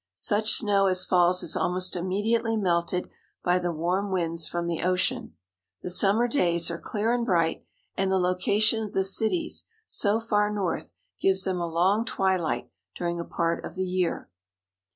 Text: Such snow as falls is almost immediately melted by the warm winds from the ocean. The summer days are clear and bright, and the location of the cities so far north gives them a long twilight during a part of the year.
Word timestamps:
Such 0.15 0.53
snow 0.53 0.87
as 0.87 1.05
falls 1.05 1.43
is 1.43 1.55
almost 1.55 1.95
immediately 1.95 2.57
melted 2.57 3.07
by 3.43 3.59
the 3.59 3.71
warm 3.71 4.11
winds 4.11 4.47
from 4.47 4.65
the 4.65 4.81
ocean. 4.81 5.35
The 5.83 5.91
summer 5.91 6.27
days 6.27 6.71
are 6.71 6.79
clear 6.79 7.13
and 7.13 7.23
bright, 7.23 7.63
and 7.95 8.11
the 8.11 8.17
location 8.17 8.83
of 8.83 8.93
the 8.93 9.03
cities 9.03 9.67
so 9.85 10.19
far 10.19 10.51
north 10.51 10.91
gives 11.19 11.43
them 11.43 11.59
a 11.59 11.67
long 11.69 12.03
twilight 12.03 12.71
during 12.95 13.19
a 13.19 13.23
part 13.23 13.63
of 13.63 13.75
the 13.75 13.85
year. 13.85 14.27